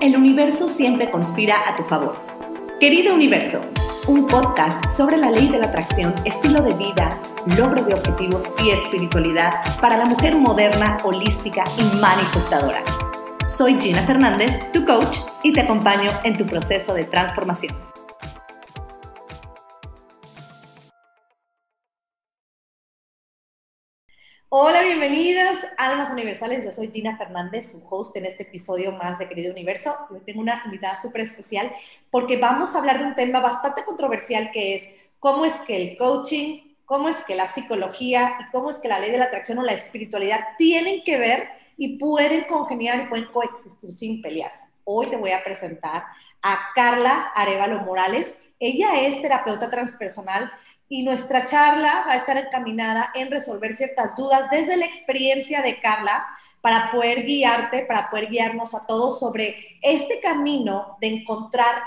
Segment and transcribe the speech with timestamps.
[0.00, 2.16] el universo siempre conspira a tu favor.
[2.80, 3.60] Querido universo,
[4.06, 7.18] un podcast sobre la ley de la atracción, estilo de vida,
[7.56, 12.82] logro de objetivos y espiritualidad para la mujer moderna, holística y manifestadora.
[13.46, 17.93] Soy Gina Fernández, tu coach, y te acompaño en tu proceso de transformación.
[24.56, 26.64] Hola, bienvenidas, Almas Universales.
[26.64, 29.96] Yo soy Gina Fernández, su host en este episodio más de Querido Universo.
[30.08, 31.72] Hoy tengo una invitada súper especial
[32.08, 35.96] porque vamos a hablar de un tema bastante controversial que es cómo es que el
[35.96, 39.58] coaching, cómo es que la psicología y cómo es que la ley de la atracción
[39.58, 44.66] o la espiritualidad tienen que ver y pueden congeniar y pueden coexistir sin pelearse.
[44.84, 46.04] Hoy te voy a presentar
[46.42, 48.38] a Carla Arevalo Morales.
[48.60, 50.52] Ella es terapeuta transpersonal
[50.88, 55.80] y nuestra charla va a estar encaminada en resolver ciertas dudas desde la experiencia de
[55.80, 56.26] Carla
[56.60, 61.82] para poder guiarte, para poder guiarnos a todos sobre este camino de encontrar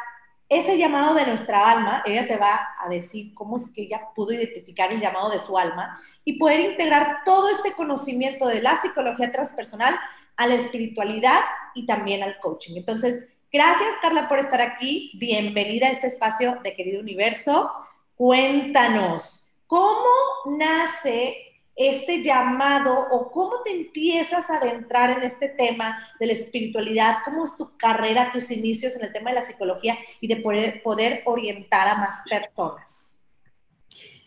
[0.49, 4.31] ese llamado de nuestra alma, ella te va a decir cómo es que ella pudo
[4.31, 9.29] identificar el llamado de su alma y poder integrar todo este conocimiento de la psicología
[9.29, 9.99] transpersonal
[10.37, 11.41] a la espiritualidad
[11.75, 12.77] y también al coaching.
[12.77, 15.11] Entonces, gracias Carla por estar aquí.
[15.15, 17.69] Bienvenida a este espacio de Querido Universo.
[18.17, 20.09] Cuéntanos, ¿cómo
[20.57, 21.37] nace
[21.75, 27.17] este llamado o cómo te empiezas a adentrar en este tema de la espiritualidad?
[27.23, 31.21] ¿Cómo es tu carrera, tus inicios en el tema de la psicología y de poder,
[31.25, 33.19] orientar a más personas?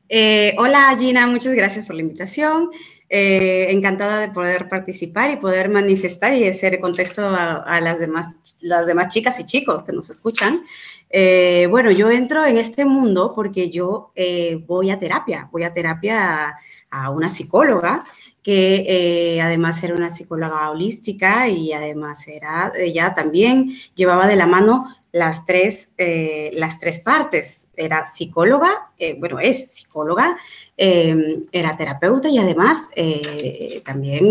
[0.08, 2.70] Eh, hola Gina, muchas gracias por la invitación.
[3.12, 9.40] Eh, encantada de poder participar y poder manifestar y hacer contexto a, las demás chicas
[9.40, 10.62] y chicos que nos escuchan.
[11.10, 14.12] Eh, bueno, yo entro en este mundo porque yo
[14.66, 16.56] voy a terapia, voy a terapia
[16.90, 18.04] a una psicóloga
[18.42, 24.46] que eh, además era una psicóloga holística y además era, ella también llevaba de la
[24.46, 27.68] mano las tres, eh, las tres partes.
[27.76, 30.36] Era psicóloga, eh, bueno, es psicóloga,
[30.76, 32.90] era terapeuta y además
[33.84, 34.24] también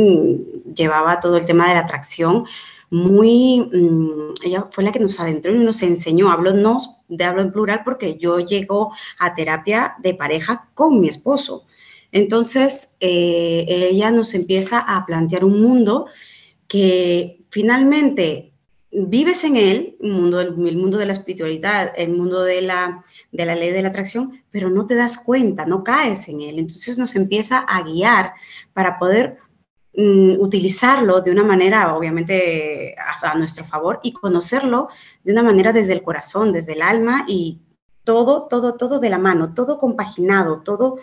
[0.74, 2.46] llevaba todo el tema de la atracción
[2.92, 7.42] muy, mm, ella fue la que nos adentró y nos enseñó, hablo, nos, de hablo
[7.42, 11.66] en plural porque yo llego a terapia de pareja con mi esposo.
[12.12, 16.08] Entonces, eh, ella nos empieza a plantear un mundo
[16.68, 18.50] que finalmente
[18.92, 23.46] vives en él, el mundo, el mundo de la espiritualidad, el mundo de la, de
[23.46, 26.58] la ley de la atracción, pero no te das cuenta, no caes en él.
[26.58, 28.34] Entonces nos empieza a guiar
[28.74, 29.38] para poder
[29.94, 34.88] utilizarlo de una manera, obviamente, a, nuestro favor y conocerlo
[35.24, 37.60] de una manera desde el corazón, desde el alma y
[38.04, 41.00] todo, todo, todo de la mano, todo compaginado, todo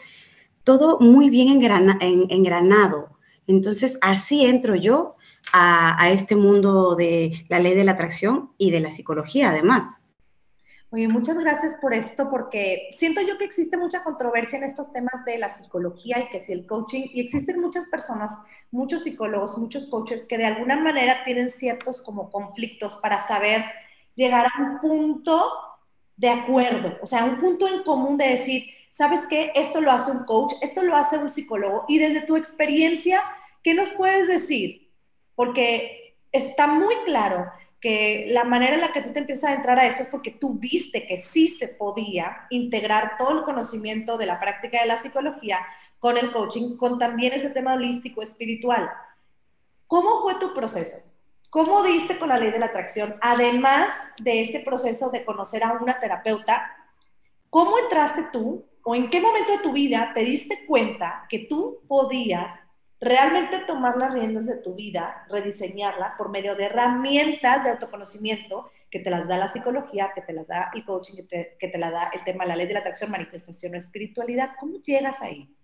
[0.66, 3.08] todo muy bien engranado.
[3.46, 5.14] Entonces, así entro yo
[5.52, 10.00] a, este mundo de la ley de la atracción y de la psicología, además.
[10.90, 15.24] Oye, muchas gracias por esto, porque siento yo que existe mucha controversia en estos temas
[15.24, 18.38] de la psicología y que si el coaching, y existen muchas personas,
[18.70, 23.64] muchos psicólogos, muchos coaches que de alguna manera tienen ciertos como conflictos para saber
[24.14, 25.50] llegar a un punto
[26.16, 29.52] de acuerdo, o sea, un punto en común de decir, ¿sabes qué?
[29.56, 31.84] Esto lo hace un coach, esto lo hace un psicólogo.
[31.88, 33.22] Y desde tu experiencia,
[33.62, 34.90] ¿qué nos puedes decir?
[35.34, 37.50] Porque está muy claro
[38.28, 40.54] la manera en la que tú te empiezas a entrar a esto es porque tú
[40.54, 45.58] viste que sí se podía integrar todo el conocimiento de la práctica de la psicología
[45.98, 48.90] con el coaching, con también ese tema holístico espiritual.
[49.86, 50.96] ¿Cómo fue tu proceso?
[51.50, 53.16] ¿Cómo diste con la ley de la atracción?
[53.20, 56.70] Además de este proceso de conocer a una terapeuta,
[57.50, 61.80] ¿cómo entraste tú o en qué momento de tu vida te diste cuenta que tú
[61.88, 62.52] podías
[63.00, 69.00] realmente tomar las riendas de tu vida, rediseñarla por medio de herramientas de autoconocimiento que
[69.00, 71.78] te las da la psicología, que te las da el coaching, que te, que te
[71.78, 74.50] la da el tema de la ley de la atracción, manifestación o espiritualidad.
[74.58, 75.54] ¿Cómo llegas ahí?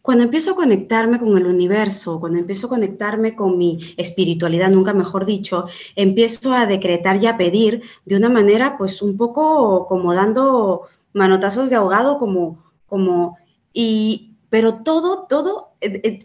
[0.00, 4.92] Cuando empiezo a conectarme con el universo, cuando empiezo a conectarme con mi espiritualidad, nunca
[4.92, 5.66] mejor dicho,
[5.96, 10.82] empiezo a decretar y a pedir de una manera pues un poco como dando
[11.12, 13.36] manotazos de ahogado, como, como,
[13.72, 15.65] y, pero todo, todo,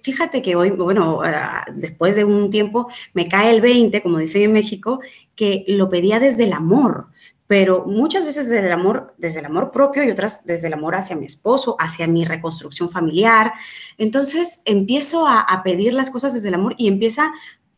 [0.04, 4.44] fíjate que hoy, bueno, ah, después de un tiempo me cae el 20, como dicen
[4.44, 5.00] en México,
[5.36, 7.08] que lo pedía desde el amor,
[7.52, 10.96] pero muchas veces desde el amor, desde el amor propio y otras desde el amor
[10.96, 13.52] hacia mi esposo, hacia mi reconstrucción familiar.
[13.98, 17.30] Entonces empiezo a, pedir las cosas desde el amor y empieza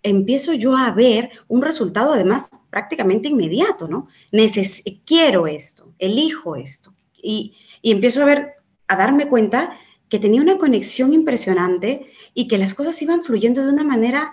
[0.03, 4.09] empiezo yo a ver un resultado además prácticamente inmediato, ¿no?
[4.31, 8.53] Neces quiero esto, elijo esto y, empiezo a ver,
[8.87, 9.75] a darme cuenta
[10.13, 12.05] que tenía una conexión impresionante
[12.35, 14.31] y que las cosas iban fluyendo de una manera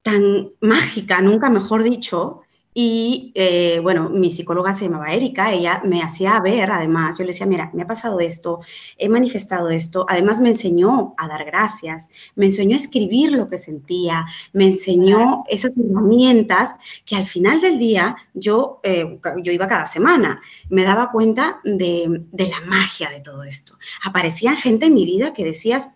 [0.00, 2.42] tan mágica, nunca mejor dicho,
[2.76, 7.30] y eh, bueno, mi psicóloga se llamaba Erika, ella me hacía ver, además, yo le
[7.30, 8.60] decía, mira, me ha pasado esto,
[8.98, 13.58] he manifestado esto, además me enseñó a dar gracias, me enseñó a escribir lo que
[13.58, 16.74] sentía, me enseñó esas herramientas
[17.06, 22.24] que al final del día yo, eh, yo iba cada semana, me daba cuenta de,
[22.32, 23.78] de la magia de todo esto.
[24.02, 25.90] Aparecía gente en mi vida que decías,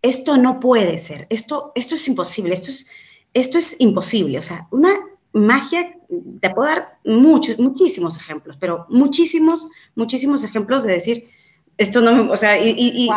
[0.00, 2.86] esto no puede ser, esto, esto es imposible, esto es,
[3.34, 4.90] esto es imposible, o sea, una
[5.32, 5.97] magia,
[6.40, 11.28] te puedo dar muchos, muchísimos ejemplos, pero muchísimos, muchísimos ejemplos de decir,
[11.76, 13.10] esto no me, o sea, y, y,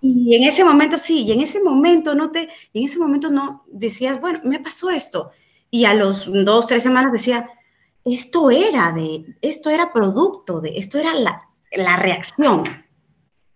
[0.00, 3.30] y, en ese momento sí, y en ese momento no te, y en ese momento
[3.30, 5.30] no decías, bueno, me pasó esto.
[5.70, 7.50] Y a los dos, tres semanas decía,
[8.04, 12.64] esto era de, esto era producto de, esto era la, la reacción.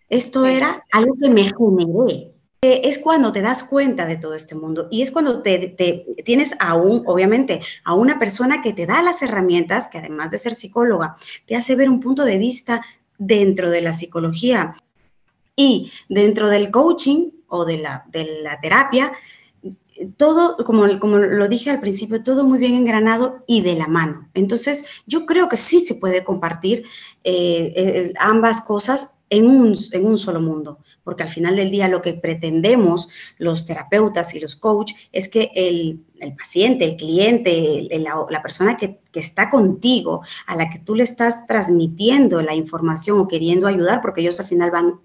[0.08, 2.32] Esto era algo que me generé
[2.64, 7.02] es cuando te das cuenta de todo este mundo y es cuando te, tienes aún,
[7.06, 11.56] obviamente, a una persona que te da las herramientas, que además de ser psicóloga, te
[11.56, 12.84] hace ver un punto de vista
[13.18, 14.76] dentro de la psicología
[15.56, 19.12] y dentro del coaching o de la, de la terapia,
[20.16, 24.30] todo, como, como lo dije al principio, todo muy bien engranado y de la mano.
[24.34, 26.84] Entonces, yo creo que sí se puede compartir
[27.24, 31.88] eh, eh, ambas cosas en un, en un solo mundo porque al final del día
[31.88, 33.08] lo que pretendemos
[33.38, 36.04] los terapeutas y los coaches es que el,
[36.36, 42.40] paciente, el cliente, la, persona que, está contigo, a la que tú le estás transmitiendo
[42.42, 45.00] la información o queriendo ayudar, porque ellos al final van,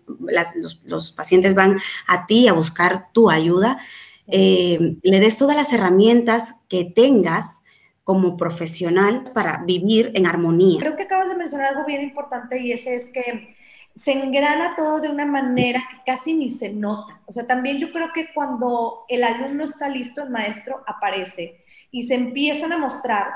[0.85, 3.79] los, pacientes van a ti a buscar tu ayuda,
[4.27, 7.61] eh, le des todas las herramientas que tengas
[8.03, 10.79] como profesional para vivir en armonía.
[10.79, 13.57] Creo que acabas de mencionar algo bien importante y ese es que
[13.97, 17.19] se engrana todo de una manera que casi ni se nota.
[17.25, 22.03] O sea, también yo creo que cuando el alumno está listo, el maestro aparece y
[22.03, 23.27] se empiezan a mostrar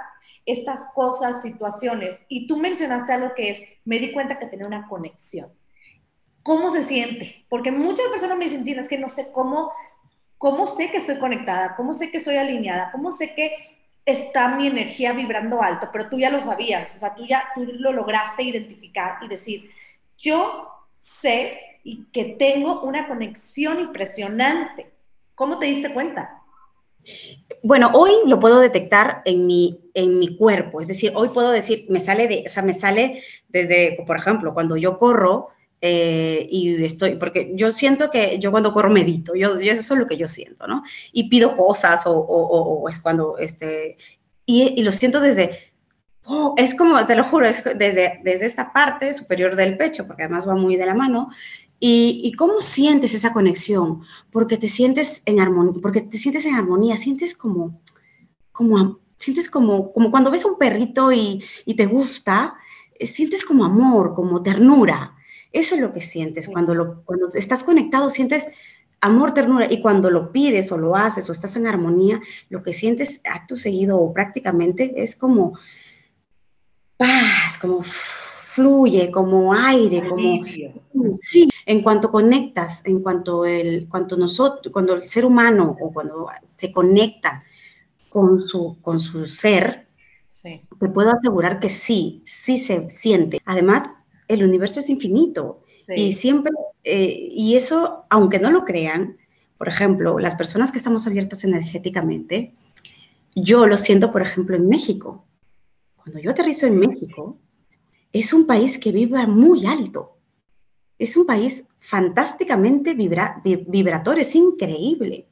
[0.46, 2.24] estas cosas, situaciones.
[2.28, 5.52] Y tú mencionaste algo que es, me di cuenta que tenía una conexión.
[6.44, 7.46] ¿Cómo se siente?
[7.50, 9.72] Porque muchas personas me dicen, es que no sé cómo,
[10.38, 13.52] cómo sé que estoy conectada, cómo sé que estoy alineada, cómo sé que
[14.06, 17.64] está mi energía vibrando alto, pero tú ya lo sabías, o sea, tú ya tú
[17.64, 19.70] lo lograste identificar y decir,
[20.22, 24.92] yo sé y que tengo una conexión impresionante.
[25.36, 26.42] ¿Cómo te diste cuenta?
[27.64, 31.86] Bueno, hoy lo puedo detectar en mi, en mi cuerpo, es decir, hoy puedo decir,
[31.90, 35.50] me sale de, o sea, me sale desde, por ejemplo, cuando yo corro
[35.82, 40.00] eh, y estoy, porque yo siento que yo cuando corro medito, yo, yo, eso es
[40.00, 40.84] lo que yo siento, ¿no?
[41.12, 43.98] Y pido cosas o, es cuando, este,
[44.46, 45.71] y lo siento desde,
[46.26, 50.24] Oh, es como, te lo juro, es desde, desde esta parte superior del pecho, porque
[50.24, 51.30] además va muy de la mano.
[51.80, 54.04] Y, y, cómo sientes esa conexión?
[54.32, 57.82] Porque te sientes en armonía, porque te sientes en armonía, sientes como,
[58.52, 62.56] como, sientes como, como cuando ves un perrito y, y te gusta,
[63.00, 65.16] eh, sientes como amor, como ternura.
[65.52, 68.48] Eso es lo que sientes cuando, lo, cuando estás conectado, sientes
[69.02, 72.74] amor, ternura, y cuando lo pides o lo haces o estás en armonía, lo que
[72.74, 75.58] sientes acto seguido o prácticamente es como
[77.02, 80.46] paz, como fluye, como aire, como...
[81.20, 86.28] Sí, en cuanto conectas, en cuanto el, cuanto nosotros, cuando el ser humano o cuando
[86.56, 87.44] se conecta
[88.10, 89.88] con su, con su ser,
[90.44, 93.40] te puedo asegurar que sí, sí se siente.
[93.46, 93.98] Además,
[94.28, 95.64] el universo es infinito
[95.96, 96.52] y siempre,
[96.84, 99.18] eh, y eso, aunque no lo crean,
[99.58, 102.54] por ejemplo, las personas que estamos abiertas energéticamente,
[103.36, 105.26] yo lo siento, por ejemplo, en México
[106.12, 107.38] cuando yo aterrizo en México,
[108.12, 110.18] es un país que vibra muy alto.
[111.00, 115.26] Es un país fantásticamente vibratorio, es increíble.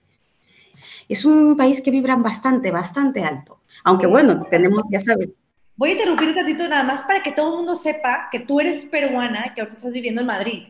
[1.09, 3.59] Es un país que vibra bastante, bastante alto.
[3.83, 5.31] Aunque bueno, tenemos, ya sabes.
[5.75, 8.61] Voy a interrumpir un ratito nada más para que todo el mundo sepa que tú
[8.61, 10.63] eres peruana y que ahorita estás viviendo en Madrid,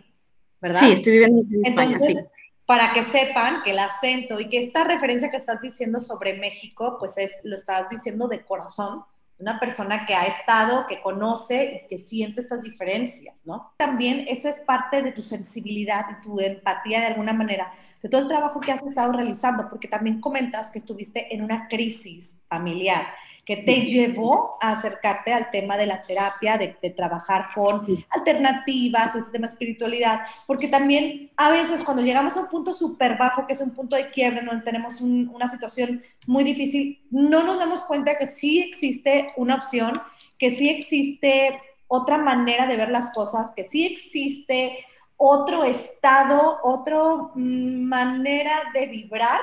[0.59, 0.79] ¿verdad?
[0.79, 2.25] Sí, estoy viviendo en España, Entonces,
[2.65, 6.97] Para que sepan que el acento y que esta referencia que estás diciendo sobre México,
[6.99, 9.03] pues es, lo estás diciendo de corazón,
[9.39, 13.73] una persona que ha estado, que conoce y que siente estas diferencias, ¿no?
[13.77, 17.71] También eso es parte de tu sensibilidad y tu empatía de alguna manera,
[18.03, 21.67] de todo el trabajo que has estado realizando, porque también comentas que estuviste en una
[21.67, 23.05] crisis familiar
[23.49, 29.25] que te llevó a acercarte al tema de la terapia, de, trabajar con alternativas, el
[29.31, 33.53] tema de espiritualidad, porque también a veces cuando llegamos a un punto súper bajo, que
[33.53, 38.19] es un punto de quiebre, donde tenemos una situación muy difícil, no nos damos cuenta
[38.19, 39.99] que sí existe una opción,
[40.37, 44.85] que sí existe otra manera de ver las cosas, que sí existe
[45.17, 46.99] otro estado, otra
[47.33, 49.41] mm, manera de vibrar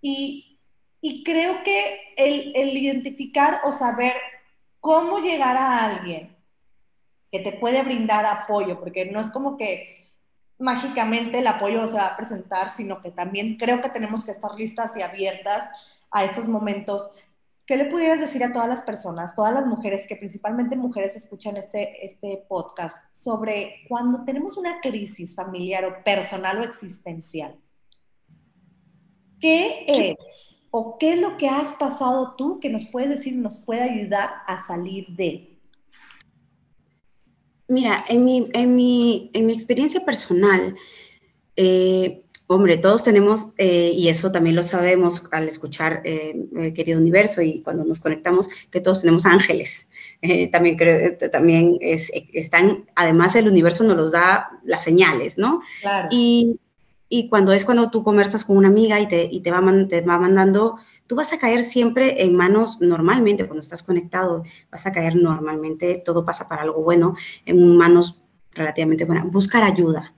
[0.00, 0.55] y
[1.00, 4.14] Y creo que el, el identificar o saber
[4.80, 6.36] cómo llegar a alguien
[7.30, 9.96] que te puede brindar apoyo, porque no es como que
[10.58, 14.52] mágicamente el apoyo se va a presentar, sino que también creo que tenemos que estar
[14.54, 15.68] listas y abiertas
[16.10, 17.10] a estos momentos.
[17.66, 21.56] ¿Qué le pudieras decir a todas las personas, todas las mujeres, que principalmente mujeres escuchan
[21.56, 27.56] este, este podcast, sobre cuando tenemos una crisis familiar o personal o existencial?
[29.40, 33.58] ¿Qué es o qué es lo que has pasado tú que nos puedes decir, nos
[33.58, 35.56] puede ayudar a salir de?
[37.68, 40.74] Mira, en mi, en mi, en mi experiencia personal,
[41.56, 47.42] eh, hombre, todos tenemos, eh, y eso también lo sabemos al escuchar eh, Querido Universo
[47.42, 49.88] y cuando nos conectamos, que todos tenemos ángeles.
[50.52, 55.60] también creo, también es, están, además el universo nos los da las señales, ¿no?
[55.80, 56.08] Claro.
[56.12, 56.60] Y,
[57.08, 60.00] y cuando es cuando tú conversas con una amiga y te, y te, va, te
[60.00, 64.92] va mandando, tú vas a caer siempre en manos, normalmente cuando estás conectado, vas a
[64.92, 68.22] caer normalmente, todo pasa para algo bueno, en manos
[68.52, 69.30] relativamente buenas.
[69.30, 70.14] Buscar ayuda,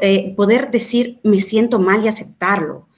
[0.00, 2.88] eh, poder decir, me siento mal y aceptarlo.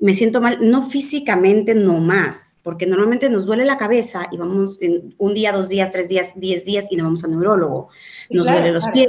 [0.00, 4.80] Me siento mal, no físicamente, no más, porque normalmente nos duele la cabeza y vamos
[4.80, 7.88] en un día, dos días, tres días, diez días y nos vamos al neurólogo.
[8.30, 9.08] Nos duele los pies,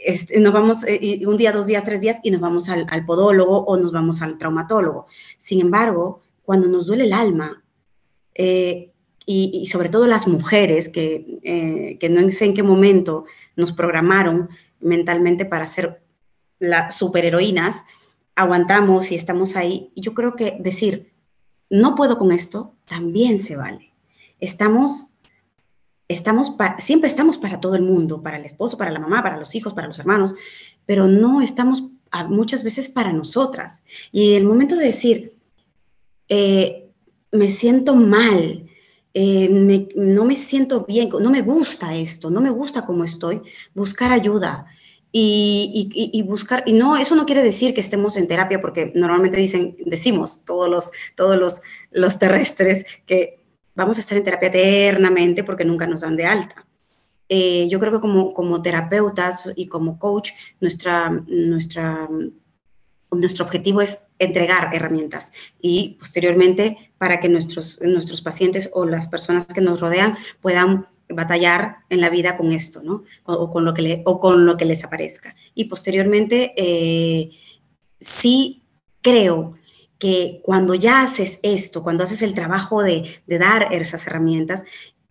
[0.00, 3.64] este, nos vamos eh, un día, dos días, tres días y nos vamos al, podólogo
[3.64, 5.06] o nos vamos al traumatólogo.
[5.38, 7.62] Sin embargo, cuando nos duele el alma,
[8.34, 8.92] eh,
[9.30, 13.26] y, sobre todo las mujeres que, eh, que, no sé en qué momento
[13.56, 14.48] nos programaron
[14.80, 16.00] mentalmente para ser
[16.58, 17.82] las superheroínas,
[18.34, 19.92] aguantamos y estamos ahí.
[19.94, 21.12] Yo creo que decir,
[21.68, 23.92] no puedo con esto, también se vale.
[24.40, 25.12] Estamos
[26.08, 29.54] estamos siempre estamos para todo el mundo, para el esposo, para la mamá, para los
[29.54, 30.34] hijos, para los hermanos,
[30.86, 31.84] pero no estamos
[32.28, 33.82] muchas veces para nosotras.
[34.10, 35.34] Y el momento de decir,
[36.28, 36.88] eh,
[37.30, 38.66] me siento mal,
[39.12, 43.42] eh, no me siento bien, no me gusta esto, no me gusta cómo estoy,
[43.74, 44.66] buscar ayuda.
[45.10, 49.74] Y, buscar, y no, eso no quiere decir que estemos en terapia, porque normalmente dicen,
[49.84, 51.60] decimos todos los, todos los,
[51.90, 53.37] los terrestres que
[53.78, 56.66] vamos a estar en terapia eternamente porque nunca nos dan de alta.
[57.28, 62.08] Eh, yo creo que como, como terapeutas y como coach, nuestra, nuestra,
[63.12, 65.30] nuestro objetivo es entregar herramientas
[65.60, 71.76] y posteriormente para que nuestros, nuestros pacientes o las personas que nos rodean puedan batallar
[71.88, 73.04] en la vida con esto, ¿no?
[73.24, 75.36] O con lo que, le, o con lo que les aparezca.
[75.54, 77.30] Y posteriormente, eh,
[78.00, 78.64] sí
[79.02, 79.57] creo
[79.98, 84.64] que cuando ya haces esto, cuando haces el trabajo de, dar esas herramientas,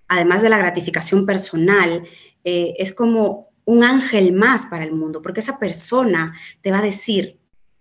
[0.07, 2.03] además de la gratificación personal,
[2.43, 6.83] eh, es como un ángel más para el mundo, porque esa persona te va a
[6.83, 7.37] decir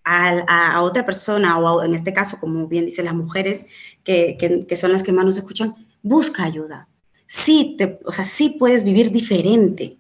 [0.07, 3.67] a, otra persona, o en este caso, como bien dicen las mujeres,
[4.05, 6.89] que, son las que más nos escuchan, busca ayuda.
[7.27, 9.97] Sí, te, o sea, sí puedes vivir diferente.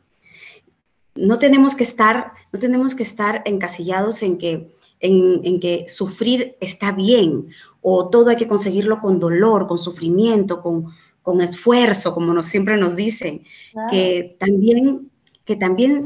[1.16, 6.92] No tenemos que estar, no tenemos que estar encasillados en que en, que sufrir está
[6.92, 7.48] bien
[7.80, 10.86] o todo hay que conseguirlo con dolor, con sufrimiento, con,
[11.22, 13.44] con esfuerzo, como nos, siempre nos dicen,
[13.90, 15.10] que, también,
[15.44, 16.00] que también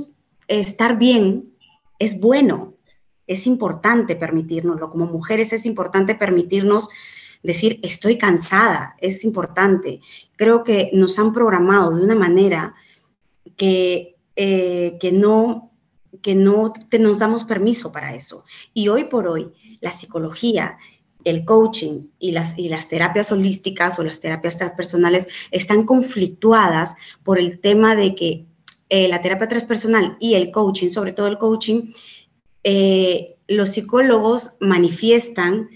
[0.49, 1.53] estar bien
[1.99, 2.75] es bueno,
[3.27, 4.91] es importante permitirnoslo.
[4.91, 6.89] Como mujeres es importante permitirnos
[7.43, 10.01] decir, estoy cansada, es importante.
[10.37, 12.75] Creo que nos han programado de una manera
[13.57, 15.70] que, eh, que no
[16.23, 18.45] que no nos damos permiso para eso.
[18.75, 20.79] Y hoy por hoy, la psicología,
[21.25, 27.39] el coaching y las, y las terapias holísticas o las terapias transpersonales están conflictuadas por
[27.39, 28.47] el tema de que
[28.89, 31.93] eh, la terapia transpersonal y el coaching, sobre todo el coaching,
[32.65, 35.69] eh, los psicólogos manifiestan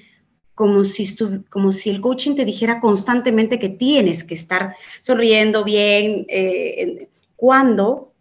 [0.54, 1.16] como si,
[1.50, 8.13] como si el coaching te dijera constantemente que tienes que estar sonriendo bien, eh, cuando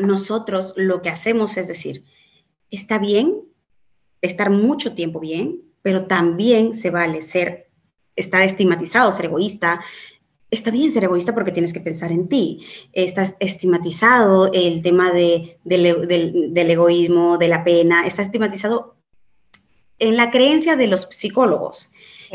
[0.00, 2.04] nosotros lo que hacemos es decir,
[2.70, 3.42] está bien
[4.22, 7.70] estar mucho tiempo bien, pero también se vale ser,
[8.16, 9.80] está estigmatizado ser egoísta.
[10.50, 12.66] Está bien ser egoísta porque tienes que pensar en ti.
[12.92, 18.04] Está estigmatizado el tema de, del, del egoísmo, de la pena.
[18.04, 18.96] Está estigmatizado
[20.00, 21.92] en la creencia de los psicólogos.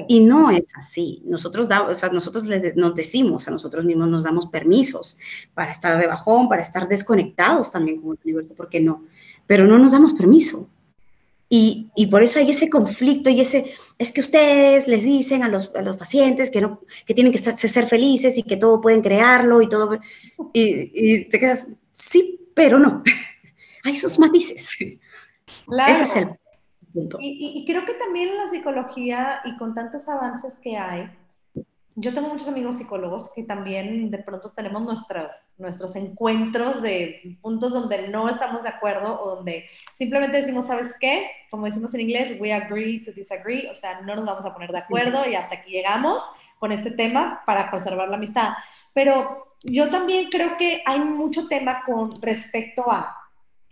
[0.08, 1.22] Y no es así.
[1.26, 1.70] Nosotros,
[2.12, 2.44] nosotros
[2.76, 5.18] nos decimos a nosotros mismos, nos damos permisos
[5.54, 9.06] para estar de bajón, para estar desconectados también con el universo, ¿por qué no?
[9.48, 10.70] Pero no nos damos permiso.
[11.48, 15.48] Y, y, por eso hay ese conflicto y ese, es que ustedes les dicen a
[15.48, 18.82] los, a los pacientes que, no, que tienen que ser, ser, felices y que todo
[18.82, 20.00] pueden crearlo y todo,
[20.54, 23.04] y, y te quedas, sí, pero no.
[23.84, 24.76] hay esos matices.
[24.80, 26.30] Ese es el
[26.96, 27.18] Punto.
[27.20, 31.10] Y, y, creo que también en la psicología y con tantos avances que hay,
[31.98, 37.74] yo tengo muchos amigos psicólogos que también de pronto tenemos nuestras, nuestros encuentros de puntos
[37.74, 39.66] donde no estamos de acuerdo o donde
[39.98, 41.28] simplemente decimos, ¿sabes qué?
[41.52, 44.72] Como decimos en inglés, we agree to disagree, o sea, no nos vamos a poner
[44.72, 46.22] de acuerdo y hasta aquí llegamos
[46.60, 48.54] con este tema para preservar la amistad.
[48.94, 53.25] Pero yo también creo que hay mucho tema con respecto a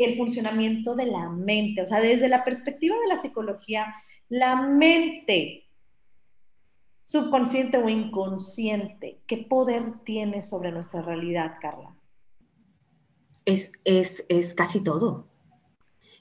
[0.05, 3.85] el funcionamiento de la mente, o sea, desde la perspectiva de la psicología,
[4.29, 5.63] la mente
[7.03, 11.95] subconsciente o inconsciente, ¿qué poder tiene sobre nuestra realidad, Carla?
[13.45, 15.27] Es, es, es casi todo.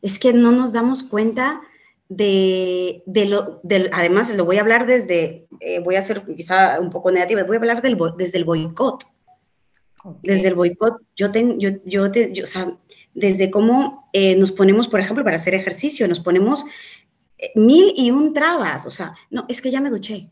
[0.03, 1.63] Es que no nos damos cuenta
[2.09, 6.79] de, de lo, del, además lo voy a hablar desde, eh, voy a ser quizá
[6.81, 9.05] un poco negativa, voy a hablar del, desde el boicot.
[10.23, 12.77] Desde el boicot, yo tengo, yo, yo, yo, o sea,
[13.15, 16.65] desde cómo eh, nos ponemos, por ejemplo, para hacer ejercicio, nos ponemos
[17.39, 20.31] eh, mil y un trabas, o sea, no, es que ya me duché,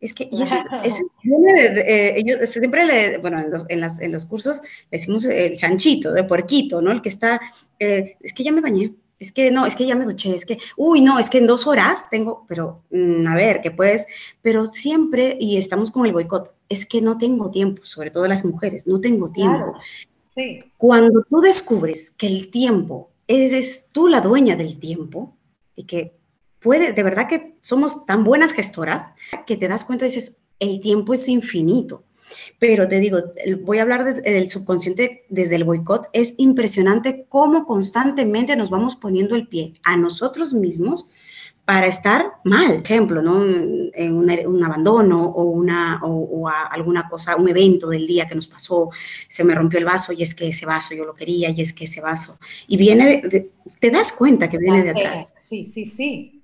[0.00, 0.56] es que y eso,
[1.24, 4.60] eh, ellos siempre, le, bueno, en los, en, las, en los, cursos
[4.90, 6.92] le decimos el chanchito, de puerquito, ¿no?
[6.92, 7.40] El que está,
[7.78, 10.44] eh, es que ya me bañé, es que no, es que ya me duché, es
[10.44, 14.06] que, uy, no, es que en dos horas tengo, pero mm, a ver, que puedes,
[14.42, 18.44] pero siempre, y estamos con el boicot, es que no tengo tiempo, sobre todo las
[18.44, 19.74] mujeres, no tengo tiempo.
[20.34, 20.58] Sí.
[20.76, 25.34] Cuando tú descubres que el tiempo, eres tú la dueña del tiempo,
[25.74, 26.14] y que
[26.60, 29.12] puede, de verdad que somos tan buenas gestoras
[29.46, 32.02] que te das cuenta y dices, el tiempo es infinito.
[32.58, 33.18] Pero te digo,
[33.62, 36.08] voy a hablar del subconsciente desde el boicot.
[36.12, 41.10] Es impresionante cómo constantemente nos vamos poniendo el pie a nosotros mismos
[41.64, 42.82] para estar mal.
[42.84, 43.44] Ejemplo, ¿no?
[43.44, 48.90] En un, abandono o, una, o, alguna cosa, un evento del día que nos pasó,
[49.28, 51.72] se me rompió el vaso y es que ese vaso yo lo quería y es
[51.72, 52.38] que ese vaso.
[52.68, 53.48] Y viene,
[53.80, 55.34] te das cuenta que viene de atrás.
[55.44, 56.36] Sí, sí, sí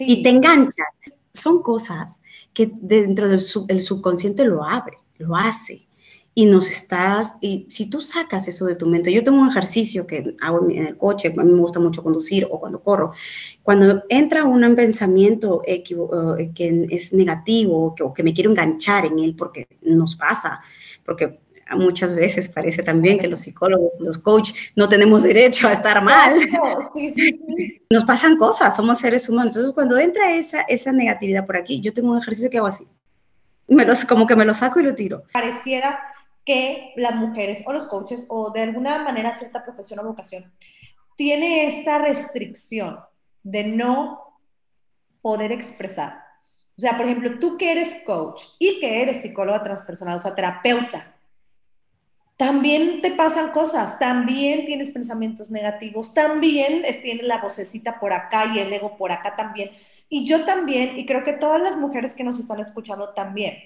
[0.00, 0.86] y te enganchas.
[1.32, 2.20] Son cosas
[2.52, 5.86] que dentro del el subconsciente lo abre, lo hace.
[6.34, 10.06] Y nos estás, y si tú sacas eso de tu mente, yo tengo un ejercicio
[10.06, 13.10] que hago en el coche, a mí me gusta mucho conducir o cuando corro,
[13.64, 19.34] cuando entra un pensamiento eh, que es negativo o que me quiero enganchar en él,
[19.34, 20.60] porque nos pasa,
[21.04, 21.40] porque
[21.76, 26.36] muchas veces parece también que los psicólogos, los coaches, no tenemos derecho a estar mal.
[27.90, 29.54] Nos pasan cosas, somos seres humanos.
[29.54, 32.86] Entonces, cuando entra esa, esa negatividad por aquí, yo tengo un ejercicio que hago así.
[33.66, 35.22] Me los, como que me lo saco y lo tiro.
[35.32, 35.98] Pareciera
[36.44, 40.50] que las mujeres o los coaches o de alguna manera cierta profesión o vocación
[41.16, 43.00] tiene esta restricción
[43.42, 44.38] de no
[45.20, 46.22] poder expresar.
[46.78, 50.34] O sea, por ejemplo, tú que eres coach y que eres psicóloga transpersonal, o sea,
[50.34, 51.17] terapeuta,
[52.38, 58.60] también te pasan cosas, también tienes pensamientos negativos, también tienes la vocecita por acá y
[58.60, 59.72] el ego por acá también.
[60.08, 63.58] Y yo también, y creo que todas las mujeres que nos están escuchando también.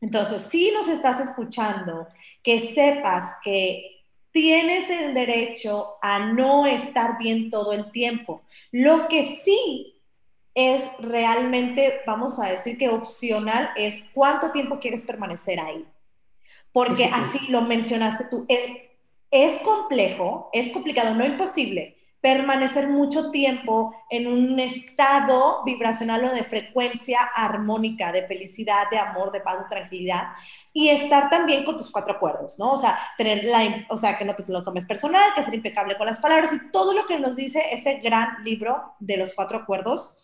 [0.00, 2.08] Entonces, si nos estás escuchando,
[2.42, 8.42] que sepas que tienes el derecho a no estar bien todo el tiempo.
[8.72, 10.02] Lo que sí
[10.52, 15.86] es realmente, vamos a decir que opcional, es cuánto tiempo quieres permanecer ahí
[16.72, 18.64] porque así lo mencionaste tú, es,
[19.30, 26.44] es complejo, es complicado, no imposible, permanecer mucho tiempo en un estado vibracional o de
[26.44, 30.28] frecuencia armónica, de felicidad, de amor, de paz, de tranquilidad,
[30.72, 32.72] y estar también con tus cuatro acuerdos, ¿no?
[32.72, 35.96] O sea, tener la, o sea, que no te lo tomes personal, que ser impecable
[35.96, 39.58] con las palabras y todo lo que nos dice ese gran libro de los cuatro
[39.58, 40.18] acuerdos,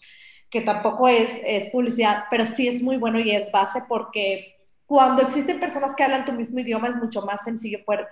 [0.50, 4.55] que tampoco es, es publicidad, pero sí es muy bueno y es base porque
[4.86, 8.06] cuando existen personas que hablan tu mismo idioma es mucho más sencillo poder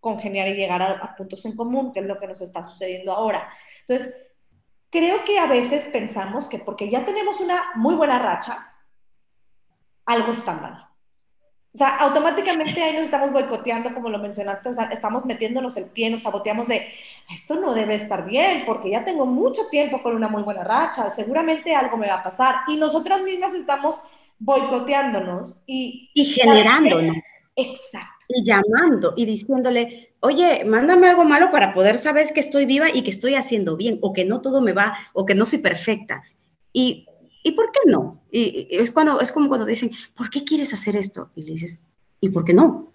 [0.00, 3.48] congeniar y llegar a, puntos en común, que es lo que nos está sucediendo ahora.
[3.80, 4.14] Entonces,
[4.90, 8.72] creo que a veces pensamos que porque ya tenemos una muy buena racha,
[10.06, 10.86] algo está mal.
[11.74, 15.84] O sea, automáticamente ahí nos estamos boicoteando, como lo mencionaste, o sea, estamos metiéndonos el
[15.84, 16.86] pie, nos saboteamos de,
[17.30, 21.10] esto no debe estar bien, porque ya tengo mucho tiempo con una muy buena racha,
[21.10, 22.60] seguramente algo me va a pasar.
[22.68, 24.00] Y nosotras mismas estamos
[24.38, 26.10] boicoteándonos y...
[26.14, 27.16] Y generándonos.
[27.56, 28.26] Exacto.
[28.28, 33.02] Y llamando y diciéndole, oye, mándame algo malo para poder saber que estoy viva y
[33.02, 36.22] que estoy haciendo bien, o que no todo me va, o que no soy perfecta.
[36.72, 37.06] Y,
[37.42, 38.22] ¿y por qué no?
[38.30, 41.30] Y, es, cuando, es como cuando dicen, ¿por qué quieres hacer esto?
[41.34, 41.82] Y le dices,
[42.20, 42.92] ¿y por qué no?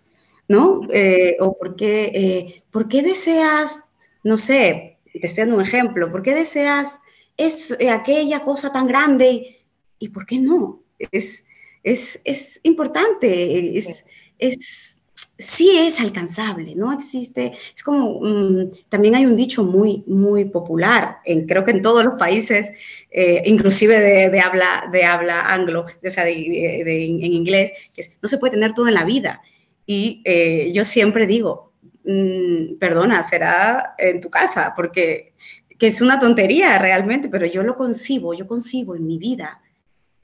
[0.47, 0.81] ¿No?
[0.89, 3.83] Eh, o por qué, eh, ¿por qué deseas,
[4.23, 6.99] no sé, te estoy dando un ejemplo, ¿por qué deseas
[7.37, 9.61] es, eh, aquella cosa tan grande?
[9.97, 10.81] ¿Y por qué no?
[11.11, 11.45] Es,
[11.83, 14.05] es, es importante, es,
[14.39, 14.97] es,
[15.37, 21.17] sí es alcanzable, no existe, es como, mm, también hay un dicho muy, muy popular,
[21.25, 22.71] en, creo que en todos los países,
[23.09, 28.51] eh, inclusive de, habla, de habla anglo, de, en inglés, que es, no se puede
[28.51, 29.41] tener todo en la vida.
[29.85, 31.73] Y eh, yo siempre digo,
[32.05, 35.33] mm, perdona, será en tu casa, porque
[35.77, 39.59] que es una tontería realmente, pero yo lo concibo, yo concibo en mi vida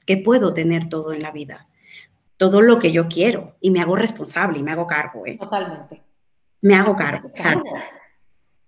[0.08, 1.68] que puedo tener todo en la vida
[2.38, 5.26] todo lo que yo quiero y me hago responsable y me hago cargo.
[5.26, 5.36] ¿eh?
[5.38, 6.02] Totalmente.
[6.62, 7.28] Me hago cargo.
[7.34, 7.60] O sea,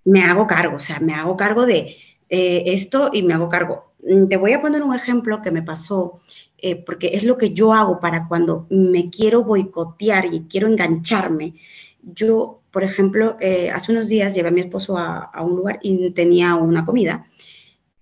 [0.04, 1.96] me hago cargo, o sea, me hago cargo de
[2.28, 3.92] eh, esto y me hago cargo.
[4.06, 6.20] Mm, te voy a poner un ejemplo que me pasó,
[6.58, 11.54] eh, porque es lo que yo hago para cuando me quiero boicotear y quiero engancharme.
[12.02, 15.78] Yo, por ejemplo, eh, hace unos días llevé a mi esposo a, a un lugar
[15.80, 17.26] y tenía una comida.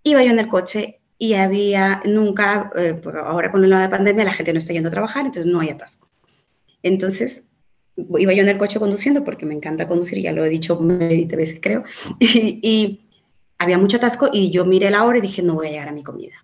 [0.02, 4.52] Iba yo en el coche y había nunca, eh, ahora con la pandemia la gente
[4.52, 6.08] no está yendo a trabajar, entonces no hay atasco.
[6.82, 7.42] Entonces
[7.96, 11.34] iba yo en el coche conduciendo porque me encanta conducir, ya lo he dicho 20
[11.36, 11.82] veces creo,
[12.20, 13.04] y,
[13.60, 15.92] había mucho atasco y yo miré la hora y dije, no voy a llegar a
[15.92, 16.34] mi comida.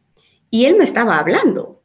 [0.50, 1.80] Y él me estaba hablando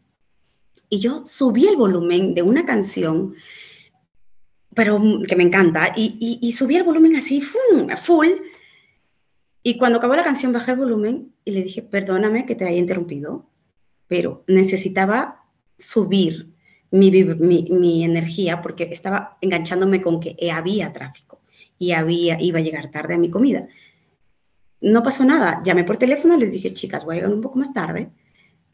[0.90, 3.36] y yo subí el volumen de una canción,
[4.74, 8.30] pero que me encanta, y, y, subí el volumen así, full,
[9.70, 12.80] y cuando acabó la canción bajé el volumen y le dije, perdóname que te haya
[12.80, 13.46] interrumpido,
[14.08, 15.44] pero necesitaba
[15.78, 16.56] subir
[16.90, 21.42] mi, mi, energía porque estaba enganchándome con que había tráfico
[21.78, 23.68] y había, iba a llegar tarde a mi comida.
[24.82, 25.62] No pasó nada.
[25.64, 28.10] Llamé por teléfono, les dije, chicas, voy a llegar un poco más tarde.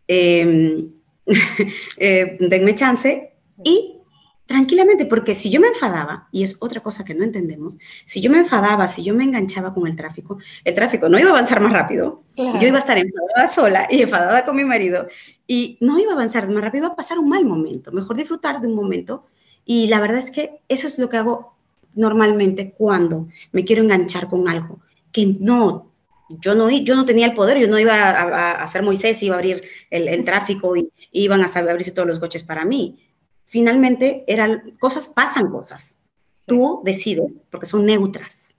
[0.07, 0.93] Em,
[1.97, 3.33] eh, denme chance.
[3.65, 3.94] Y
[4.45, 8.29] tranquilamente, porque si yo me enfadaba, y es otra cosa que no entendemos, si yo
[8.29, 11.61] me enfadaba, si yo me enganchaba con el tráfico, el tráfico no iba a avanzar
[11.61, 15.07] más rápido, yo iba a estar enfadada sola y enfadada con mi marido,
[15.47, 18.61] y no iba a avanzar más rápido, iba a pasar un mal momento, mejor disfrutar
[18.61, 19.25] de un momento,
[19.65, 21.55] y la verdad es que eso es lo que hago
[21.95, 24.79] normalmente cuando me quiero enganchar con algo,
[25.11, 25.91] que no,
[26.29, 29.35] yo no, yo no tenía el poder, yo no iba a, a, ser Moisés, iba
[29.35, 32.99] a abrir el, el tráfico y, y iban a abrirse todos los coches para mí
[33.45, 35.97] finalmente eran cosas, pasan cosas.
[36.45, 38.53] Tú decides, porque son neutras.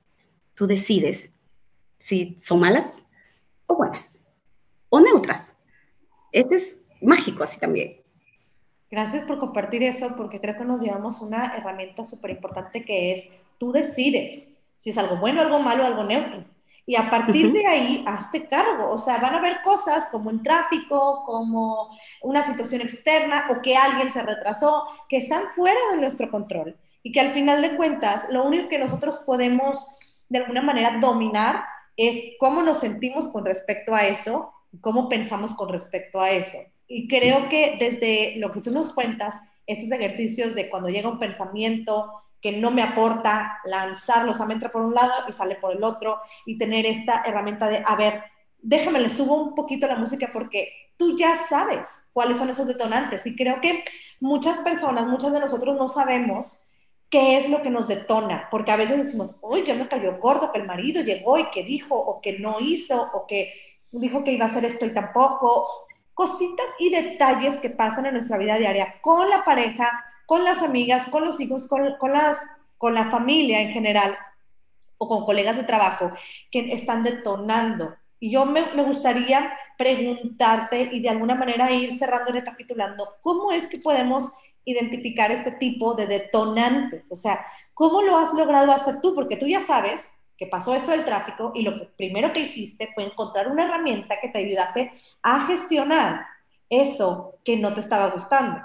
[0.54, 1.30] Tú decides
[1.98, 3.02] si son malas
[3.66, 4.22] o buenas,
[4.88, 5.56] o neutras.
[6.32, 8.00] Este es mágico así también.
[8.90, 13.28] Gracias por compartir eso, porque creo que nos llevamos una herramienta súper importante que es,
[13.58, 16.44] tú decides si es algo bueno, algo malo, algo neutro.
[16.88, 18.90] Y a partir de ahí, hazte cargo.
[18.90, 21.90] O sea, van a haber cosas como en tráfico, como
[22.22, 26.76] una situación externa o que alguien se retrasó, que están fuera de nuestro control.
[27.02, 29.84] Y que al final de cuentas, lo único que nosotros podemos
[30.28, 31.64] de alguna manera dominar
[31.96, 36.58] es cómo nos sentimos con respecto a eso, cómo pensamos con respecto a eso.
[36.86, 39.34] Y creo que desde lo que tú nos cuentas,
[39.66, 42.12] estos ejercicios de cuando llega un pensamiento,
[42.46, 45.72] que no me aporta lanzarlo, o sea, me entra por un lado y sale por
[45.72, 48.22] el otro, y tener esta herramienta de, a ver,
[48.62, 53.26] déjame, le subo un poquito la música porque tú ya sabes cuáles son esos detonantes.
[53.26, 53.82] Y creo que
[54.20, 56.62] muchas personas, muchos de nosotros no sabemos
[57.10, 60.52] qué es lo que nos detona, porque a veces decimos, uy, ya me cayó gordo
[60.52, 63.52] que el marido llegó y que dijo, o que no hizo, o que
[63.90, 65.68] dijo que iba a hacer esto y tampoco.
[66.14, 69.90] Cositas y detalles que pasan en nuestra vida diaria con la pareja,
[70.26, 72.44] con las amigas, con los hijos, con, las,
[72.76, 74.18] con la familia en general
[74.98, 76.12] o con colegas de trabajo
[76.50, 77.94] que están detonando.
[78.18, 83.52] Y yo me, me gustaría preguntarte y de alguna manera ir cerrando y recapitulando, ¿cómo
[83.52, 84.32] es que podemos
[84.64, 87.10] identificar este tipo de detonantes?
[87.12, 89.14] O sea, ¿cómo lo has logrado hacer tú?
[89.14, 90.04] Porque tú ya sabes
[90.36, 94.28] que pasó esto del tráfico y lo primero que hiciste fue encontrar una herramienta que
[94.28, 96.26] te ayudase a gestionar
[96.68, 98.60] eso que no te estaba gustando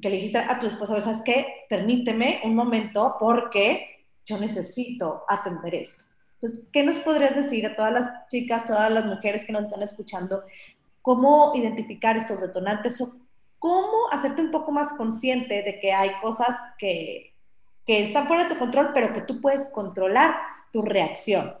[0.00, 1.64] que le dijiste a tu esposo, ¿sabes qué?
[1.68, 6.04] Permíteme un momento porque yo necesito atender esto.
[6.40, 9.82] Entonces, ¿qué nos podrías decir a todas las chicas, todas las mujeres que nos están
[9.82, 10.42] escuchando?
[11.02, 13.12] ¿Cómo identificar estos detonantes o
[13.58, 17.34] cómo hacerte un poco más consciente de que hay cosas que,
[17.86, 20.34] que están fuera de tu control, pero que tú puedes controlar
[20.72, 21.54] tu reacción?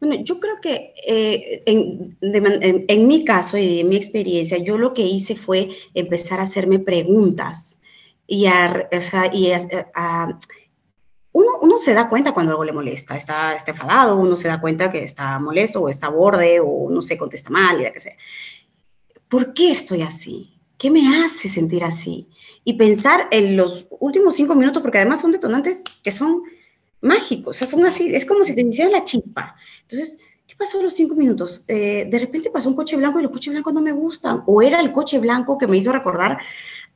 [0.00, 5.02] Bueno, yo creo que eh, en, mi caso y en mi experiencia, yo lo que
[5.02, 7.78] hice fue empezar a hacerme preguntas
[8.26, 8.88] y a,
[9.32, 9.52] y
[11.32, 14.90] uno, se da cuenta cuando algo le molesta, está, está enfadado, uno se da cuenta
[14.90, 18.16] que está molesto o está borde o no se contesta mal y la que sea.
[19.28, 20.58] ¿Por qué estoy así?
[20.78, 22.30] ¿Qué me hace sentir así?
[22.64, 26.42] Y pensar en los últimos cinco minutos, porque además son detonantes que son
[27.00, 29.56] mágicos, o sea, son así, es como si te iniciara la chispa.
[29.82, 31.64] Entonces, ¿qué pasó los cinco minutos?
[31.68, 34.62] Eh, de repente pasó un coche blanco y los coches blancos no me gustan, o
[34.62, 36.38] era el coche blanco que me hizo recordar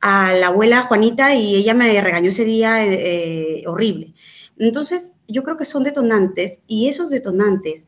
[0.01, 4.13] a la abuela Juanita y ella me regañó ese día eh, horrible.
[4.57, 7.87] Entonces, yo creo que son detonantes y esos detonantes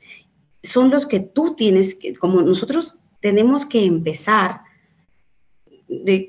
[0.63, 4.62] son los que tú tienes que, como nosotros tenemos que empezar,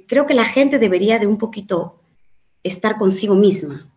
[0.06, 2.00] creo que la gente debería de un poquito
[2.62, 3.90] estar consigo misma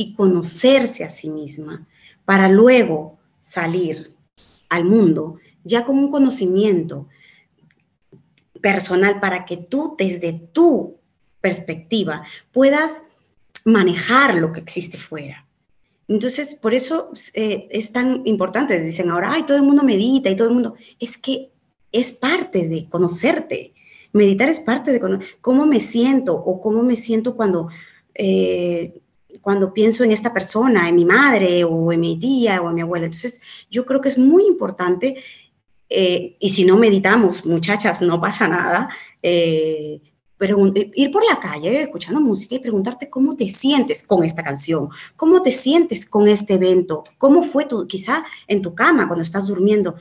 [0.00, 1.86] y conocerse a sí misma
[2.24, 4.14] para luego salir
[4.70, 7.06] al mundo ya con un conocimiento
[8.62, 10.96] personal para que tú desde tu
[11.42, 13.02] perspectiva puedas
[13.66, 15.46] manejar lo que existe fuera.
[16.08, 18.80] Entonces, por eso eh, es tan importante.
[18.80, 20.76] Dicen ahora, ay, todo el mundo medita y todo el mundo.
[20.98, 21.50] Es que
[21.92, 23.74] es parte de conocerte.
[24.14, 27.68] Meditar es parte de cómo me siento o cómo me siento cuando,
[28.14, 28.98] eh,
[29.40, 32.80] cuando pienso en esta persona, en mi madre o en mi tía o en mi
[32.80, 33.06] abuela.
[33.06, 33.40] Entonces,
[33.70, 35.22] yo creo que es muy importante
[35.88, 38.88] eh, y si no meditamos, muchachas, no pasa nada.
[39.22, 40.00] Eh,
[40.38, 44.88] pero ir por la calle escuchando música y preguntarte cómo te sientes con esta canción,
[45.14, 49.46] cómo te sientes con este evento, cómo fue tu, quizá en tu cama cuando estás
[49.46, 49.96] durmiendo,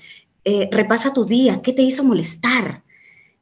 [0.46, 2.84] eh, repasa tu día, qué te hizo molestar.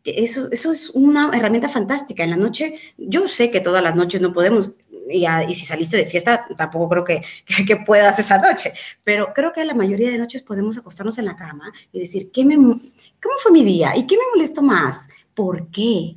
[0.03, 2.23] Eso, eso es una herramienta fantástica.
[2.23, 4.73] En la noche, yo sé que todas las noches no podemos
[5.09, 7.21] y, si saliste de fiesta, tampoco creo que,
[7.65, 11.35] que, puedas esa noche, pero creo que la mayoría de noches podemos acostarnos en la
[11.35, 13.95] cama y decir, ¿qué me, ¿cómo fue mi día?
[13.95, 15.07] ¿Y qué me molestó más?
[15.33, 16.15] ¿Por qué?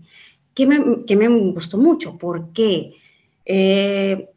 [0.55, 2.18] ¿Qué me, qué me gustó mucho?
[2.18, 2.94] ¿Por qué?
[3.44, 4.29] Eh,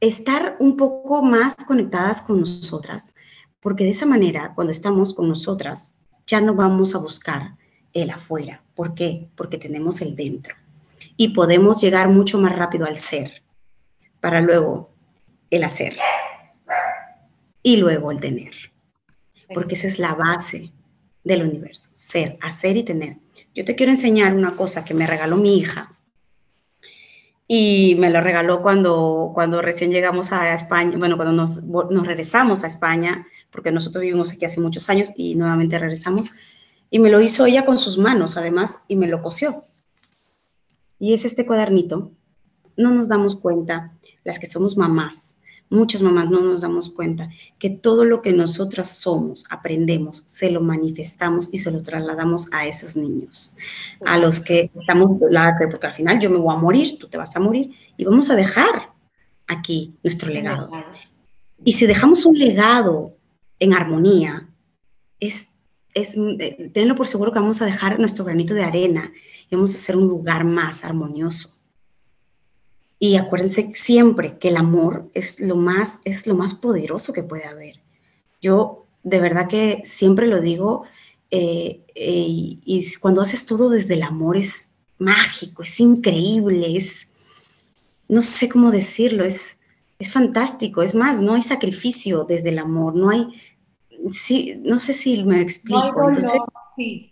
[0.00, 3.14] estar un poco más conectadas con nosotras,
[3.60, 5.94] porque de esa manera, cuando estamos con nosotras,
[6.26, 7.56] ya no vamos a buscar
[7.92, 8.62] el afuera.
[8.74, 9.28] ¿Por qué?
[9.34, 10.54] Porque tenemos el dentro
[11.16, 13.39] y podemos llegar mucho más rápido al ser
[14.20, 14.90] para luego
[15.50, 15.96] el hacer
[17.62, 18.52] y luego el tener.
[19.52, 20.72] Porque esa es la base
[21.24, 23.16] del universo, ser, hacer y tener.
[23.54, 25.96] Yo te quiero enseñar una cosa que me regaló mi hija
[27.48, 32.62] y me lo regaló cuando, cuando recién llegamos a España, bueno, cuando nos, nos regresamos
[32.62, 36.30] a España, porque nosotros vivimos aquí hace muchos años y nuevamente regresamos,
[36.90, 39.62] y me lo hizo ella con sus manos, además, y me lo cosió.
[41.00, 42.12] Y es este cuadernito
[42.80, 43.92] no nos damos cuenta,
[44.24, 45.36] las que somos mamás,
[45.70, 50.60] muchas mamás no nos damos cuenta que todo lo que nosotras somos, aprendemos, se lo
[50.60, 53.54] manifestamos y se lo trasladamos a esos niños,
[54.04, 55.10] a los que estamos,
[55.70, 58.28] porque al final yo me voy a morir, tú te vas a morir y vamos
[58.30, 58.92] a dejar
[59.46, 60.68] aquí nuestro legado.
[61.64, 63.16] Y si dejamos un legado
[63.60, 64.48] en armonía,
[65.20, 65.46] es,
[65.94, 69.12] es, eh, tenlo por seguro que vamos a dejar nuestro granito de arena
[69.48, 71.59] y vamos a hacer un lugar más armonioso.
[73.02, 77.46] Y acuérdense siempre que el amor es lo más, es lo más poderoso que puede
[77.46, 77.80] haber.
[78.42, 80.84] Yo de verdad que siempre lo digo,
[81.30, 87.08] eh, eh, y, cuando haces todo desde el amor es mágico, es increíble, es,
[88.10, 89.56] no sé cómo decirlo, es,
[89.98, 90.82] es fantástico.
[90.82, 93.28] Es más, no hay sacrificio desde el amor, no hay,
[94.10, 96.06] sí, no sé si me explico.
[96.06, 96.38] Entonces,
[96.76, 97.10] sí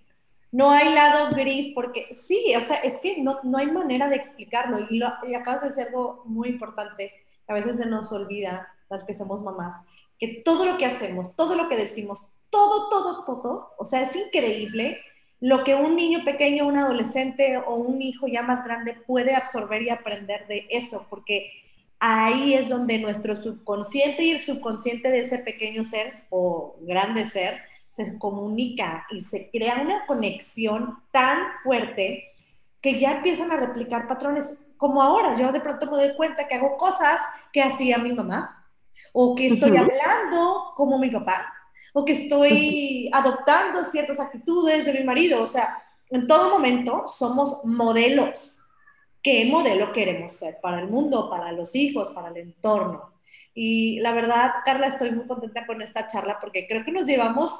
[0.50, 4.16] no hay lado gris, porque sí, o sea, es que no, no hay manera de
[4.16, 4.86] explicarlo.
[4.88, 7.12] Y, lo, y acabas de decir algo muy importante,
[7.46, 9.76] a veces se nos olvida, las que somos mamás,
[10.18, 14.16] que todo lo que hacemos, todo lo que decimos, todo, todo, todo, o sea, es
[14.16, 14.98] increíble
[15.40, 19.82] lo que un niño pequeño, un adolescente o un hijo ya más grande puede absorber
[19.82, 21.50] y aprender de eso, porque
[22.00, 27.60] ahí es donde nuestro subconsciente y el subconsciente de ese pequeño ser o grande ser
[28.04, 32.32] se comunica y se crea una conexión tan fuerte
[32.80, 34.56] que ya empiezan a replicar patrones.
[34.76, 37.20] Como ahora, yo de pronto me doy cuenta que hago cosas
[37.52, 38.64] que hacía mi mamá,
[39.12, 41.52] o que estoy hablando como mi papá,
[41.92, 45.42] o que estoy adoptando ciertas actitudes de mi marido.
[45.42, 48.62] O sea, en todo momento somos modelos.
[49.20, 53.12] ¿Qué modelo queremos ser para el mundo, para los hijos, para el entorno?
[53.54, 57.50] Y la verdad, Carla, estoy muy contenta con esta charla porque creo que nos llevamos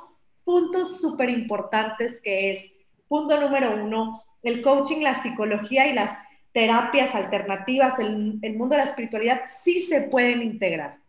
[0.49, 2.73] puntos súper importantes que es,
[3.07, 6.17] punto número uno, el coaching, la psicología y las
[6.55, 11.01] terapias alternativas, el, mundo de la espiritualidad sí se pueden integrar.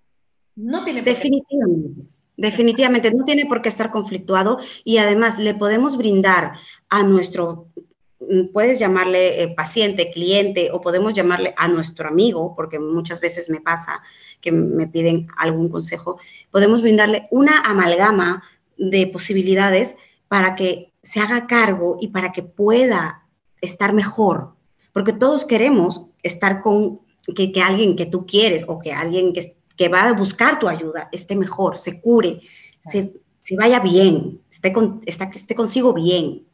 [0.58, 2.12] No tiene Definitivamente.
[2.36, 6.56] Definitivamente, no tiene por qué estar conflictuado y además le podemos brindar
[6.90, 7.68] a nuestro,
[8.52, 13.62] puedes llamarle eh, paciente, cliente o podemos llamarle a nuestro amigo, porque muchas veces me
[13.62, 14.02] pasa
[14.42, 16.20] que me piden algún consejo,
[16.52, 18.44] podemos brindarle una amalgama
[18.80, 19.96] de posibilidades
[20.28, 23.28] para que se haga cargo y para que pueda
[23.62, 24.56] estar mejor.
[24.94, 27.02] Porque todos queremos estar con
[27.36, 31.10] que, alguien que tú quieres o que alguien que, que, va a buscar tu ayuda
[31.12, 32.40] esté mejor, se cure,
[32.82, 33.14] se,
[33.58, 36.46] vaya bien, esté, con, esté consigo bien.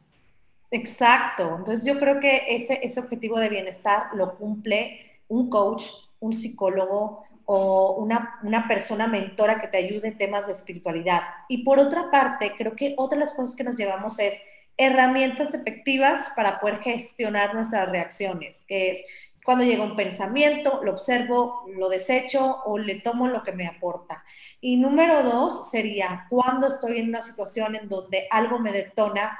[0.70, 1.56] Exacto.
[1.58, 5.84] Entonces yo creo que ese, ese objetivo de bienestar lo cumple un coach,
[6.20, 11.22] un psicólogo o una, una persona mentora que te ayude en temas de espiritualidad.
[11.48, 14.42] Y por otra parte, creo que otra de las cosas que nos llevamos es
[14.76, 18.98] herramientas efectivas para poder gestionar nuestras reacciones, que es
[19.44, 24.24] cuando llega un pensamiento, lo observo, lo desecho o le tomo lo que me aporta.
[24.60, 29.38] Y número dos sería cuando estoy en una situación en donde algo me detona,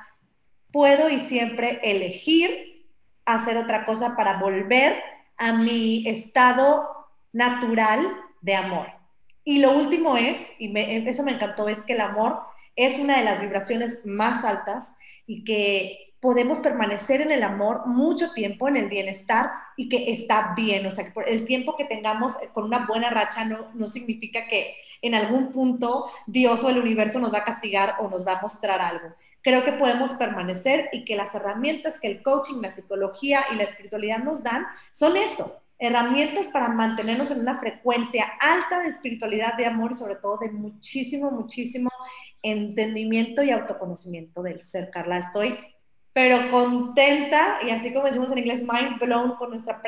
[0.71, 2.87] puedo y siempre elegir
[3.25, 5.03] hacer otra cosa para volver
[5.37, 6.96] a mi estado
[7.37, 8.87] natural de amor.
[9.45, 12.41] Y lo último es, y eso me encantó, es que el amor
[12.75, 14.91] es una de las vibraciones más altas
[15.27, 20.55] y que podemos permanecer en el amor mucho tiempo, en el bienestar y que está
[20.57, 20.87] bien.
[20.87, 24.49] O sea, que por el tiempo que tengamos con una buena racha no, no significa
[24.49, 28.39] que en algún punto Dios o el universo nos va a castigar o nos va
[28.39, 29.15] a mostrar algo.
[29.43, 33.65] Creo que podemos permanecer y que las herramientas que el coaching, la psicología y la
[33.65, 39.67] espiritualidad nos dan son eso, herramientas para mantenernos en una frecuencia alta de espiritualidad, de
[39.67, 41.91] amor y sobre todo de muchísimo, muchísimo
[42.43, 44.91] entendimiento y autoconocimiento del ser.
[44.91, 45.59] Carla, estoy
[46.17, 49.83] pero contenta y así como decimos en inglés, mind blown con nuestra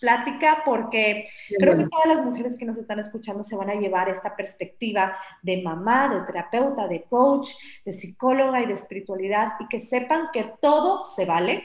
[0.00, 4.08] plática porque creo que todas las mujeres que nos están escuchando se van a llevar
[4.08, 7.50] esta perspectiva de mamá, de terapeuta, de coach,
[7.84, 11.62] de psicóloga y de espiritualidad y que sepan que todo se vale,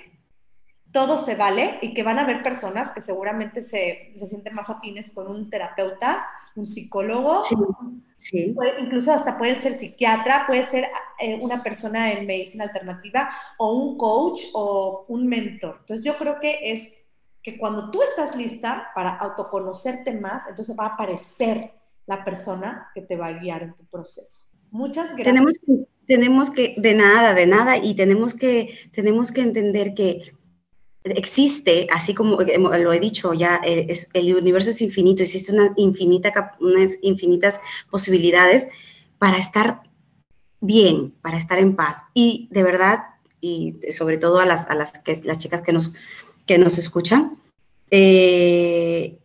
[0.97, 4.67] todo se vale y que van a haber personas que seguramente se, se sienten más
[4.67, 7.39] afines con un terapeuta, un psicólogo,
[8.17, 10.87] sí, incluso hasta puede ser psiquiatra, puede ser
[11.19, 13.29] eh, una persona en medicina alternativa
[13.59, 15.77] o un coach o un mentor.
[15.81, 16.91] Entonces yo creo que es
[17.43, 21.73] que cuando tú estás lista para autoconocerte más, entonces va a aparecer
[22.07, 24.47] la persona que te va a guiar en tu proceso.
[24.71, 25.27] Muchas gracias.
[25.27, 30.35] Tenemos que, tenemos que de nada, de nada, y tenemos que, tenemos que entender que
[31.15, 36.55] existe, así como lo he dicho ya, eh, el universo es infinito, existe una infinita,
[36.59, 38.67] unas infinitas posibilidades
[39.17, 39.81] para estar
[40.59, 42.03] bien, para estar en paz.
[42.13, 42.99] Y de verdad,
[43.41, 45.93] y sobre todo a las, a las, que, las chicas que nos,
[46.45, 47.39] que nos escuchan,
[47.91, 49.17] eh,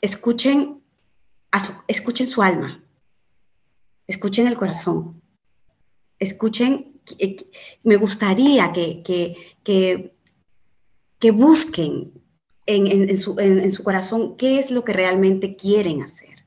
[0.00, 0.82] escuchen,
[1.58, 2.82] su, escuchen su alma,
[4.06, 5.22] escuchen el corazón,
[6.18, 7.00] escuchen,
[7.82, 9.02] me gustaría que,
[9.62, 10.13] que
[11.24, 12.12] que busquen
[12.66, 16.44] en, su, corazón qué es lo que realmente quieren hacer.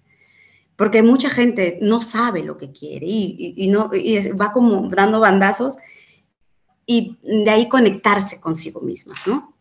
[0.75, 3.89] Porque mucha gente no sabe lo que quiere y, no,
[4.39, 5.79] va como dando bandazos
[6.85, 9.51] y de ahí conectarse consigo mismas, ¿no?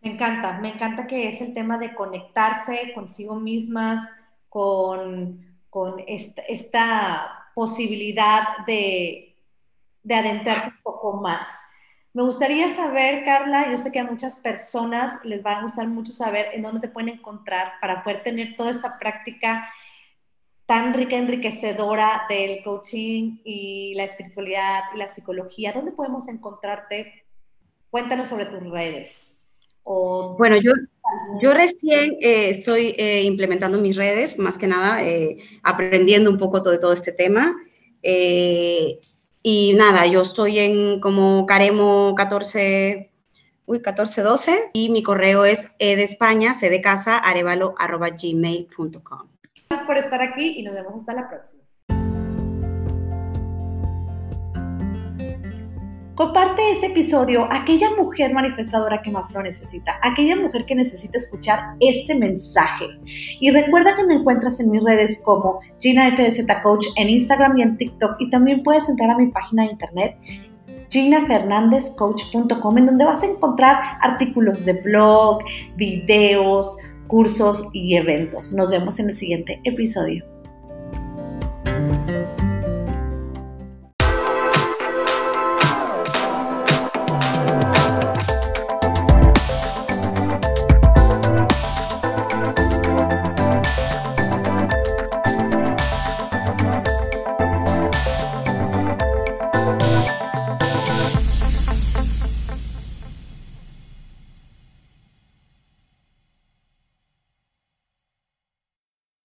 [0.00, 4.00] Me encanta, me encanta que es el tema de conectarse consigo mismas,
[4.48, 5.46] con,
[6.08, 9.36] esta, posibilidad de,
[10.02, 11.48] de adentrarte un poco más.
[12.14, 16.12] Me gustaría saber, Carla, yo sé que a muchas personas les va a gustar mucho
[16.12, 19.66] saber en dónde te pueden encontrar para poder tener toda esta práctica
[20.66, 25.72] tan rica, enriquecedora del coaching y la espiritualidad y la psicología.
[25.72, 27.24] ¿Dónde podemos encontrarte?
[27.90, 29.38] Cuéntanos sobre tus redes.
[29.84, 30.72] bueno, yo,
[31.42, 36.60] yo recién eh, estoy eh, implementando mis redes, más que nada eh, aprendiendo un poco
[36.60, 37.56] de todo este tema.
[39.42, 43.10] Y nada, yo estoy en como Caremo 14,
[43.66, 49.28] uy, 1412 y mi correo es e de España, c de casa, arevalo, arroba gmail.com.
[49.68, 51.61] Gracias por estar aquí y nos vemos hasta la próxima.
[56.14, 61.16] Comparte este episodio a aquella mujer manifestadora que más lo necesita, aquella mujer que necesita
[61.16, 62.84] escuchar este mensaje.
[63.40, 67.62] Y recuerda que me encuentras en mis redes como Gina FZ Coach en Instagram y
[67.62, 70.18] en TikTok y también puedes entrar a mi página de internet
[70.90, 75.42] ginafernandezcoach.com en donde vas a encontrar artículos de blog,
[75.76, 78.52] videos, cursos y eventos.
[78.52, 80.31] Nos vemos en el siguiente episodio.